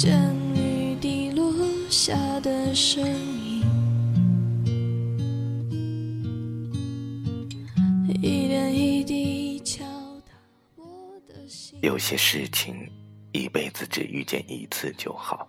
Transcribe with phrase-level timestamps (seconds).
[0.00, 1.52] 听见雨滴落
[1.90, 3.62] 下的声音，
[8.22, 9.84] 一点一滴敲
[10.24, 10.32] 打
[10.76, 11.78] 我的心。
[11.82, 12.90] 有些事情
[13.32, 15.46] 一辈子只遇见一次就好，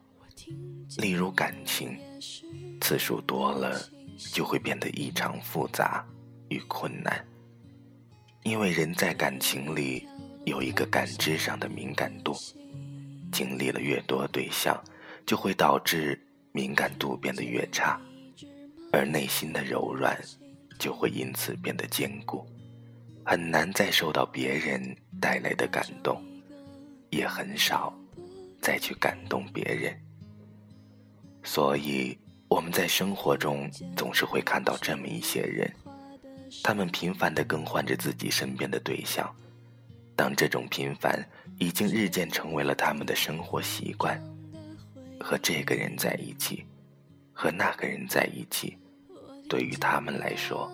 [0.97, 1.97] 例如感情，
[2.81, 3.81] 次数多了
[4.33, 6.05] 就会变得异常复杂
[6.49, 7.25] 与困难。
[8.43, 10.05] 因为人在感情里
[10.45, 12.35] 有一个感知上的敏感度。
[13.31, 14.79] 经历了越多对象，
[15.25, 16.19] 就会导致
[16.51, 17.99] 敏感度变得越差，
[18.91, 20.19] 而内心的柔软
[20.77, 22.45] 就会因此变得坚固，
[23.25, 26.21] 很难再受到别人带来的感动，
[27.09, 27.93] 也很少
[28.61, 29.97] 再去感动别人。
[31.43, 35.71] 所以我们在生活中总是会看到这么一些人，
[36.63, 39.33] 他们频繁地更换着自己身边的对象。
[40.15, 41.23] 当这种频繁
[41.57, 44.21] 已经日渐成为了他们的生活习惯，
[45.19, 46.65] 和这个人在一起，
[47.33, 48.77] 和那个人在一起，
[49.49, 50.71] 对于他们来说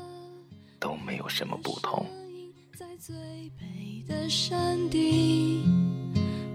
[0.80, 2.06] 都没有什么不同。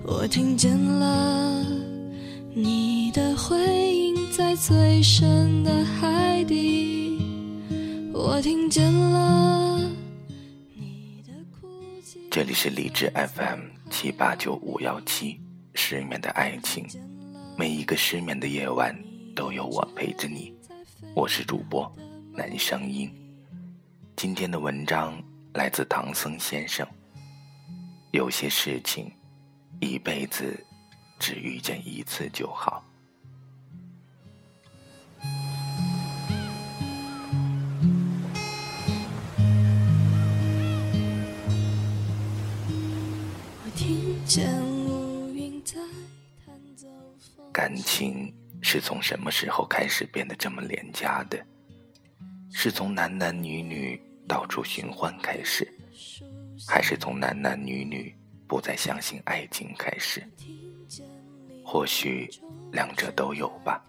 [0.05, 1.64] 我听见了
[2.55, 3.56] 你的回
[3.94, 7.19] 音，在最深的海底，
[8.12, 10.02] 我听见了。
[12.33, 15.38] 这里是理智 FM 七八九五幺七，
[15.75, 16.88] 失眠的爱情，
[17.58, 18.98] 每一个失眠的夜晚
[19.36, 20.50] 都有我陪着你。
[21.14, 21.94] 我是主播
[22.33, 23.12] 南声音。
[24.16, 25.22] 今天的文章
[25.53, 26.88] 来自唐僧先生。
[28.12, 29.12] 有些事情，
[29.78, 30.58] 一辈子
[31.19, 32.83] 只遇见一次就好。
[47.53, 48.32] 感情
[48.62, 51.38] 是从什么时候开始变得这么廉价的？
[52.50, 55.66] 是从男男女女到处寻欢开始，
[56.66, 58.14] 还是从男男女女
[58.47, 60.22] 不再相信爱情开始？
[61.64, 62.28] 或许
[62.72, 63.82] 两者都有吧。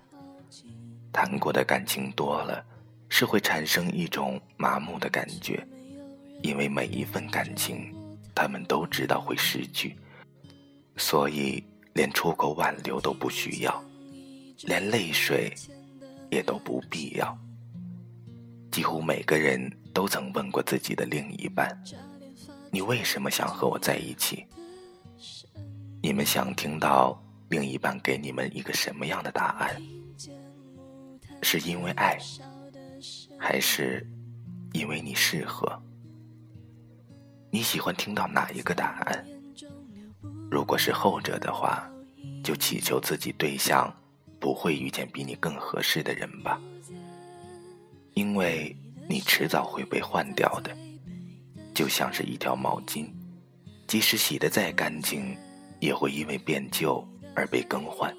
[1.12, 2.66] 谈过的感情多了，
[3.10, 5.66] 是会产生一种麻木的感觉，
[6.42, 7.94] 因为每一份感情，
[8.36, 9.96] 他们都知道会失去。
[10.98, 11.64] 所以，
[11.94, 13.84] 连出口挽留都不需要，
[14.64, 15.54] 连泪水
[16.30, 17.38] 也都不必要。
[18.72, 21.68] 几乎每个人都曾问过自己的另一半
[22.72, 24.46] ：“你为什么想和我在一起？”
[26.02, 29.82] 你们想听到另一半给你们一个什么样的答案？
[31.42, 32.18] 是因为爱，
[33.38, 34.06] 还是
[34.74, 35.82] 因为你适合？
[37.54, 39.24] 你喜欢听到哪一个答案？
[40.50, 41.88] 如果是后者的话，
[42.44, 43.96] 就祈求自己对象
[44.40, 46.60] 不会遇见比你更合适的人吧，
[48.16, 48.76] 因为
[49.08, 50.76] 你迟早会被换掉的，
[51.76, 53.06] 就像是一条毛巾，
[53.86, 55.38] 即使洗得再干净，
[55.80, 58.12] 也会因为变旧而被更换。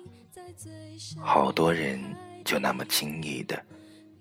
[1.19, 2.01] 好多人
[2.45, 3.61] 就那么轻易的，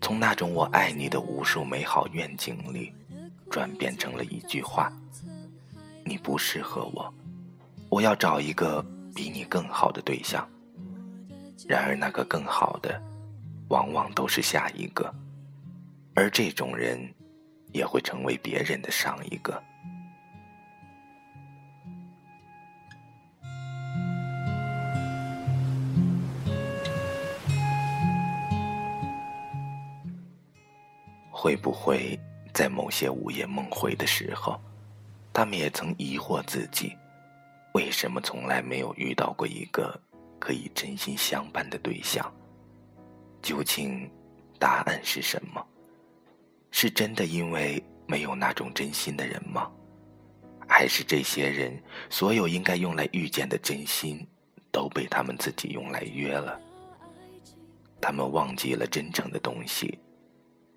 [0.01, 2.91] 从那种“我爱你”的无数美好愿景里，
[3.53, 4.91] 转变成了一句话
[6.03, 7.13] ：“你不适合我。”
[7.87, 8.83] 我要找一个
[9.13, 10.49] 比你更好的对象，
[11.67, 12.99] 然而那个更好的，
[13.69, 15.13] 往往都是下一个，
[16.15, 16.99] 而这种人，
[17.73, 19.61] 也会成为别人的上一个。
[31.29, 32.19] 会不会
[32.53, 34.61] 在某些午夜梦回的时候，
[35.33, 36.95] 他们也曾疑惑自己？
[37.73, 39.99] 为什么从来没有遇到过一个
[40.39, 42.31] 可以真心相伴的对象？
[43.41, 44.07] 究竟
[44.59, 45.65] 答案是什么？
[46.69, 49.71] 是真的因为没有那种真心的人吗？
[50.67, 54.25] 还是这些人所有应该用来遇见的真心，
[54.71, 56.59] 都被他们自己用来约了？
[57.99, 59.97] 他们忘记了真诚的东西，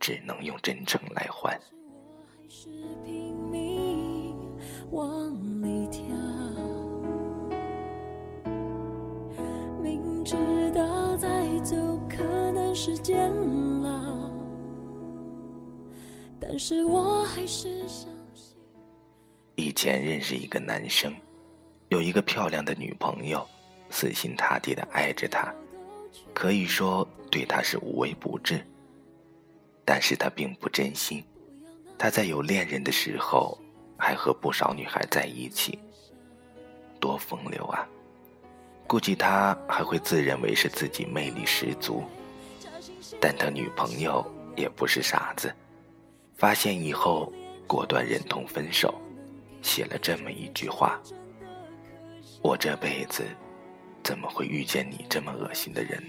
[0.00, 1.58] 只能用真诚来换。
[12.78, 13.32] 是煎
[13.84, 14.30] 熬，
[16.38, 18.54] 但是我还是相信。
[19.56, 21.12] 以前认识一个男生，
[21.88, 23.44] 有一个漂亮的女朋友，
[23.90, 25.52] 死心塌地的爱着他，
[26.34, 28.64] 可以说对他是无微不至。
[29.86, 31.24] 但是他并不真心，
[31.96, 33.56] 他在有恋人的时候，
[33.96, 35.78] 还和不少女孩在一起，
[37.00, 37.86] 多风流啊！
[38.88, 42.02] 估计他还会自认为是自己魅力十足。
[43.20, 45.54] 但他女朋友也不是傻子，
[46.36, 47.32] 发现以后
[47.66, 48.92] 果断忍痛分手，
[49.62, 51.00] 写了这么一句话
[52.42, 53.24] ：“我这辈子
[54.02, 56.02] 怎么会遇见你这么恶心的人？”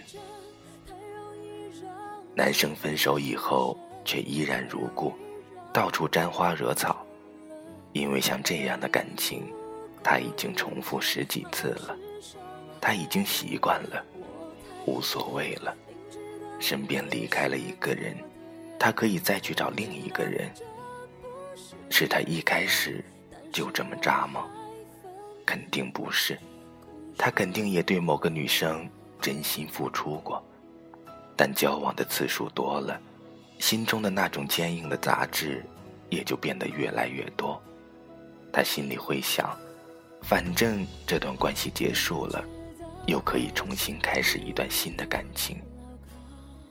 [2.38, 3.76] 男生分手以后
[4.06, 5.12] 却依然如故，
[5.74, 7.04] 到处沾花惹草，
[7.94, 9.52] 因为像这样的感情，
[10.04, 11.98] 他已经重复十几次了，
[12.80, 14.06] 他已经习惯了，
[14.86, 15.76] 无所谓了。
[16.60, 18.16] 身边离开了一个人，
[18.78, 20.48] 他可以再去找另一个人。
[21.90, 23.04] 是他一开始
[23.52, 24.46] 就这么渣吗？
[25.44, 26.38] 肯定不是，
[27.18, 28.88] 他肯定也对某个女生
[29.20, 30.40] 真心付出过。
[31.38, 33.00] 但交往的次数多了，
[33.60, 35.64] 心中的那种坚硬的杂质
[36.10, 37.62] 也就变得越来越多。
[38.52, 39.56] 他心里会想，
[40.24, 42.44] 反正这段关系结束了，
[43.06, 45.58] 又可以重新开始一段新的感情。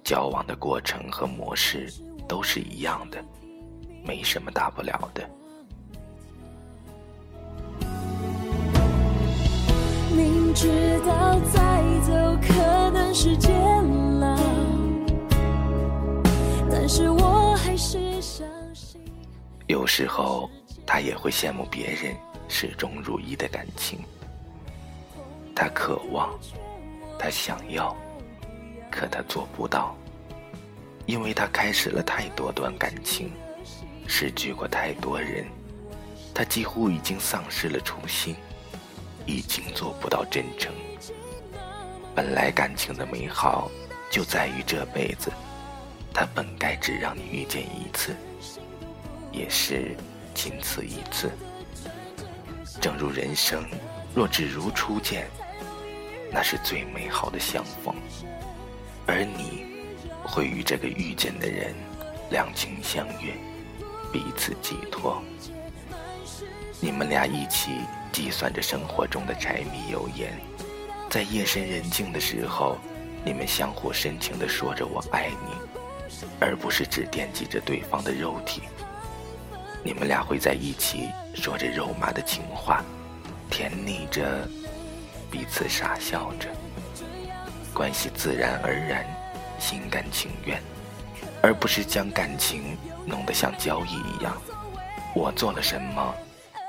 [0.02, 1.92] 交往的过程和模式
[2.26, 3.24] 都是一样的，
[4.04, 5.30] 没什么大不了的。
[10.10, 12.12] 明知道再走
[12.42, 14.15] 可能是煎熬。
[16.88, 19.00] 是我还相信。
[19.66, 20.48] 有时候，
[20.86, 22.14] 他也会羡慕别人
[22.48, 23.98] 始终如一的感情。
[25.54, 26.38] 他渴望，
[27.18, 27.96] 他想要，
[28.90, 29.96] 可他做不到，
[31.06, 33.32] 因为他开始了太多段感情，
[34.06, 35.46] 失去过太多人，
[36.32, 38.36] 他几乎已经丧失了初心，
[39.24, 40.72] 已经做不到真诚。
[42.14, 43.70] 本来感情的美好，
[44.10, 45.32] 就在于这辈子。
[46.18, 48.16] 他本该只让你遇见一次，
[49.30, 49.94] 也是
[50.34, 51.30] 仅此一次。
[52.80, 53.62] 正如人生
[54.14, 55.28] 若只如初见，
[56.32, 57.94] 那是最美好的相逢。
[59.06, 59.66] 而你
[60.24, 61.74] 会与这个遇见的人
[62.30, 63.34] 两情相悦，
[64.10, 65.22] 彼此寄托。
[66.80, 67.72] 你们俩一起
[68.10, 70.32] 计算着生活中的柴米油盐，
[71.10, 72.78] 在夜深人静的时候，
[73.22, 75.75] 你们相互深情地说着“我爱你”。
[76.41, 78.62] 而不是只惦记着对方的肉体，
[79.82, 82.85] 你们俩会在一起说着肉麻的情话，
[83.50, 84.47] 甜腻着，
[85.31, 86.49] 彼此傻笑着，
[87.73, 89.06] 关系自然而然，
[89.58, 90.61] 心甘情愿，
[91.43, 94.37] 而不是将感情弄得像交易一样，
[95.14, 96.14] 我做了什么，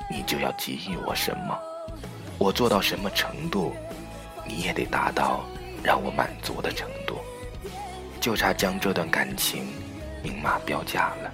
[0.10, 1.58] 你就要给予我什么，
[2.38, 3.76] 我做到什么程度，
[4.46, 5.44] 你也得达到
[5.84, 7.07] 让我满足的程度。
[8.20, 9.68] 就差将这段感情
[10.24, 11.32] 明码标价了。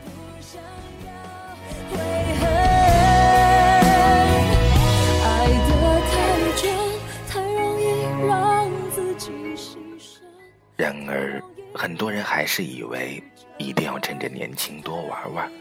[10.76, 11.42] 然而，
[11.74, 13.24] 很多人还是以为
[13.58, 15.52] 一定要趁着年轻多玩玩，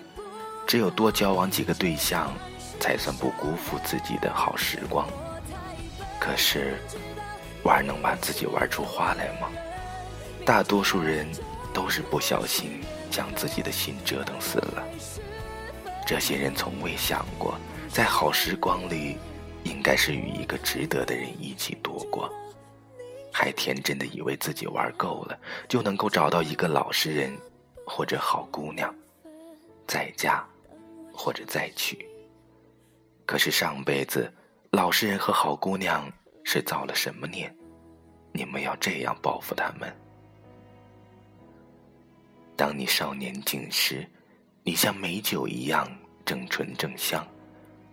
[0.66, 2.32] 只有多交往几个对象，
[2.80, 5.06] 才算不辜负自己的好时光。
[6.18, 6.74] 可是，
[7.62, 9.48] 玩能把自己玩出花来吗？
[10.44, 11.26] 大多数人
[11.72, 12.80] 都是不小心
[13.10, 14.84] 将自己的心折腾死了。
[16.04, 17.56] 这些人从未想过，
[17.88, 19.16] 在好时光里，
[19.62, 22.28] 应该是与一个值得的人一起度过，
[23.32, 27.32] 还天真的以为自己玩够了，就能够找到一个老实人
[27.86, 28.92] 或者好姑娘，
[29.86, 30.44] 再嫁
[31.14, 32.04] 或者再娶。
[33.24, 34.30] 可是上辈子，
[34.70, 37.50] 老实人和好姑娘是造了什么孽？
[38.32, 39.94] 你们要这样报复他们？
[42.62, 44.08] 当你少年尽时，
[44.62, 45.84] 你像美酒一样
[46.24, 47.26] 正醇正香，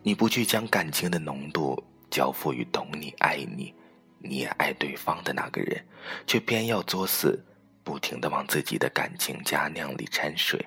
[0.04, 3.74] 你不去将感情的浓度交付于懂你、爱你、
[4.20, 5.84] 你也爱对方的那个人，
[6.28, 7.44] 却偏要作死，
[7.84, 10.64] 不停的往自己的感情佳酿里掺水，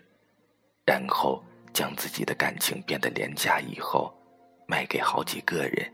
[0.84, 1.40] 然后
[1.72, 4.12] 将自己的感情变得廉价，以后
[4.66, 5.92] 卖给好几个人，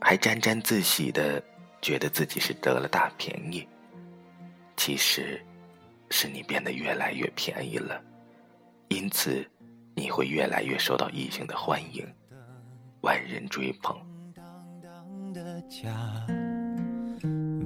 [0.00, 1.40] 还沾沾自喜的
[1.80, 3.64] 觉得自己是得了大便宜，
[4.76, 5.40] 其实。
[6.12, 7.98] 是你变得越来越便宜了，
[8.88, 9.42] 因此
[9.96, 12.06] 你会越来越受到异性的欢迎，
[13.00, 13.98] 万人追捧。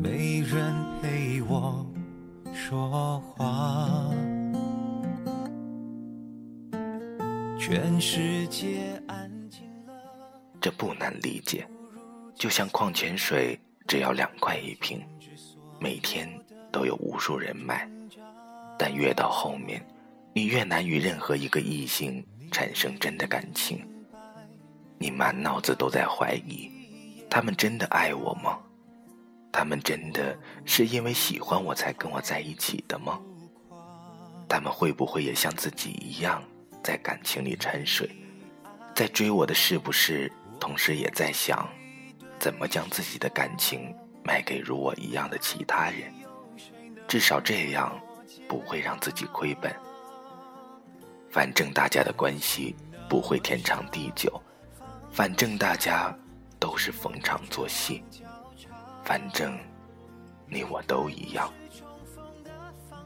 [0.00, 0.72] 没人
[1.02, 1.84] 陪我
[2.54, 4.08] 说话，
[7.58, 9.92] 全世界安静了。
[10.60, 11.66] 这不难理解，
[12.36, 15.04] 就像矿泉水只要两块一瓶，
[15.80, 16.28] 每天
[16.70, 17.90] 都有无数人买。
[18.78, 19.84] 但越到后面，
[20.32, 23.86] 你越难与任何一个异性产生真的感情。
[24.98, 26.70] 你满脑子都在怀疑，
[27.28, 28.58] 他们真的爱我吗？
[29.52, 33.18] 他们真的是因为喜欢我才跟我在一起的吗？
[34.48, 36.42] 他们会不会也像自己一样，
[36.82, 38.08] 在感情里掺水，
[38.94, 40.30] 在追我的是不是，
[40.60, 41.68] 同时也在想，
[42.38, 46.12] 怎么将自己的感情卖给如我一样的其他人？
[47.08, 47.98] 至少这样，
[48.48, 49.74] 不会让自己亏本。
[51.30, 52.74] 反正大家的关系
[53.08, 54.40] 不会天长地久，
[55.10, 56.16] 反正大家
[56.58, 58.02] 都是逢场作戏，
[59.04, 59.58] 反正
[60.48, 61.52] 你我都一样。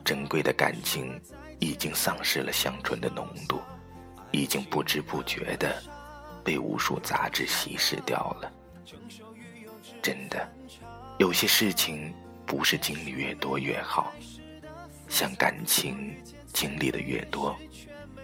[0.05, 1.21] 珍贵的感情
[1.59, 3.61] 已经丧失了香醇的浓度，
[4.31, 5.83] 已经不知不觉的
[6.45, 8.53] 被无数杂质稀释掉了。
[10.03, 10.49] 真的，
[11.19, 12.15] 有些事情
[12.47, 14.13] 不是经历越多越好，
[15.11, 16.17] 像感情
[16.52, 17.55] 经历的越多，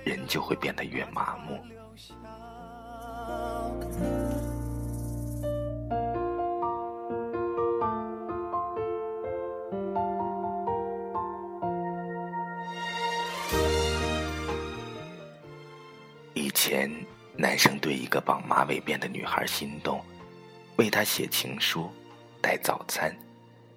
[0.05, 1.61] 人就会变得越麻木。
[16.33, 16.91] 以前，
[17.37, 20.01] 男生对一个绑马尾辫的女孩心动，
[20.77, 21.91] 为她写情书，
[22.41, 23.15] 带早餐，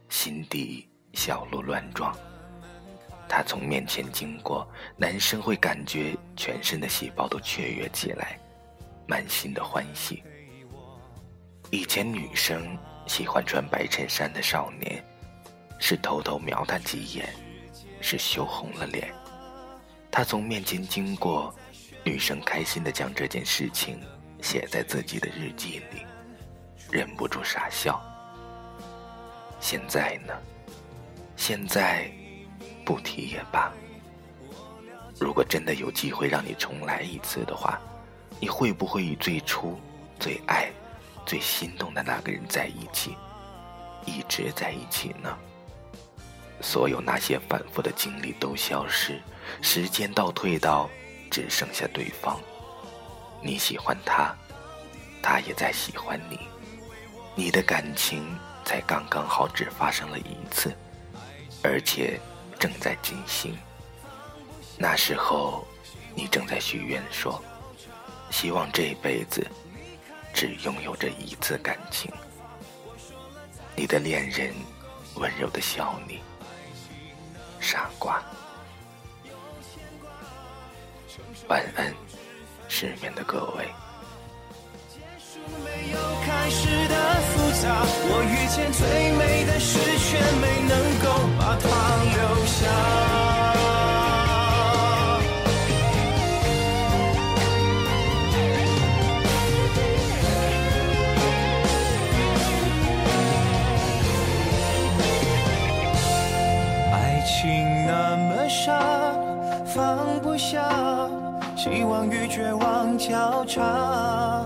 [0.09, 2.15] 心底小鹿乱撞。
[3.29, 4.67] 他从面前经过，
[4.97, 8.39] 男生会感觉全身的细胞都雀跃起来，
[9.07, 10.23] 满心的欢喜。
[11.69, 15.01] 以前女生喜欢穿白衬衫的少年，
[15.79, 17.33] 是偷偷瞄他几眼，
[18.01, 19.13] 是羞红了脸。
[20.11, 21.53] 他从面前经过。
[22.01, 23.99] 女生开心的将这件事情
[24.41, 26.05] 写在自己的日记里，
[26.89, 28.01] 忍不住傻笑。
[29.59, 30.33] 现在呢？
[31.35, 32.09] 现在
[32.89, 33.71] 不提也罢。
[35.19, 37.79] 如果真的有机会让你重来一次的话，
[38.39, 39.79] 你会不会与最初、
[40.19, 40.71] 最爱、
[41.23, 43.15] 最心动的那个人在一起，
[44.07, 45.37] 一直在一起呢？
[46.61, 49.21] 所有那些反复的经历都消失，
[49.61, 50.89] 时间倒退到。
[51.29, 52.39] 只剩下对方，
[53.39, 54.35] 你喜欢他，
[55.21, 56.39] 他也在喜欢你，
[57.35, 60.75] 你的感情才刚刚好只发生了一次，
[61.61, 62.19] 而且
[62.59, 63.57] 正在进行。
[64.77, 65.65] 那时候，
[66.13, 67.41] 你正在许愿说，
[68.29, 69.47] 希望这辈子
[70.33, 72.11] 只拥有这一次感情。
[73.75, 74.53] 你的恋人
[75.15, 76.19] 温柔的笑你，
[77.59, 78.21] 傻瓜。
[81.47, 81.93] 晚安，
[82.67, 83.65] 失眠的各位。
[88.11, 90.58] 我遇见最美的事，却没
[110.29, 110.61] 不下。
[111.57, 114.45] 希望与绝望交叉，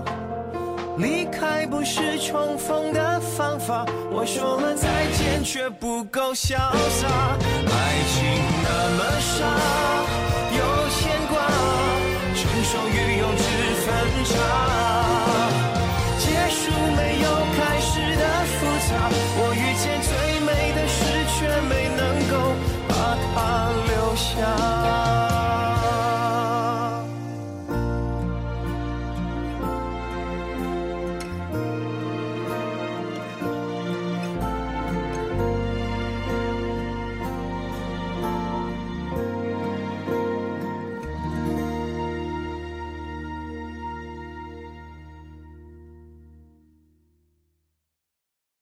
[0.96, 3.84] 离开不是重逢的方法。
[4.10, 7.06] 我说了再见，却不够潇洒。
[7.68, 7.78] 爱
[8.12, 8.24] 情
[8.64, 9.44] 那么傻，
[10.56, 10.60] 有
[10.96, 10.96] 牵
[11.28, 11.36] 挂，
[12.32, 13.44] 成熟与幼稚
[13.84, 13.86] 分
[14.24, 14.32] 岔。
[16.18, 16.62] 结束
[16.96, 18.24] 没有开始的
[18.56, 18.56] 复
[18.88, 18.90] 杂，
[19.36, 20.10] 我遇见最
[20.40, 21.83] 美的事，却没。